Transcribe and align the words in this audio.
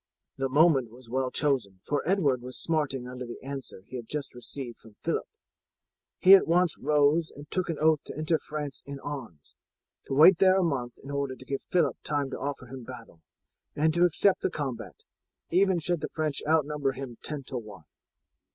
"The 0.37 0.49
moment 0.49 0.89
was 0.89 1.11
well 1.11 1.29
chosen, 1.29 1.79
for 1.83 2.01
Edward 2.09 2.41
was 2.41 2.57
smarting 2.57 3.07
under 3.07 3.23
the 3.23 3.39
answer 3.43 3.83
he 3.85 3.97
had 3.97 4.09
just 4.09 4.33
received 4.33 4.77
from 4.79 4.95
Phillip. 5.03 5.27
He 6.17 6.33
at 6.33 6.47
once 6.47 6.79
rose 6.79 7.29
and 7.35 7.47
took 7.51 7.69
an 7.69 7.77
oath 7.77 8.03
to 8.05 8.17
enter 8.17 8.39
France 8.39 8.81
in 8.87 8.99
arms; 9.01 9.53
to 10.07 10.15
wait 10.15 10.39
there 10.39 10.57
a 10.57 10.63
month 10.63 10.97
in 11.03 11.11
order 11.11 11.35
to 11.35 11.45
give 11.45 11.61
Phillip 11.69 11.97
time 12.03 12.31
to 12.31 12.39
offer 12.39 12.65
him 12.65 12.83
battle, 12.83 13.21
and 13.75 13.93
to 13.93 14.05
accept 14.05 14.41
the 14.41 14.49
combat, 14.49 15.03
even 15.51 15.77
should 15.77 16.01
the 16.01 16.09
French 16.09 16.41
outnumber 16.47 16.93
him 16.93 17.17
ten 17.21 17.43
to 17.43 17.59
one. 17.59 17.83